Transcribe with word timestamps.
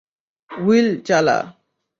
Will, 0.51 0.87
চালা। 1.07 1.37